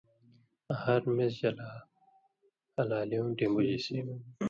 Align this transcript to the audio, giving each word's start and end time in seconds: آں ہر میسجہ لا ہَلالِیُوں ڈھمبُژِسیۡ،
آں 0.71 0.77
ہر 0.83 1.01
میسجہ 1.15 1.51
لا 1.57 1.69
ہَلالِیُوں 2.75 3.29
ڈھمبُژِسیۡ، 3.37 4.05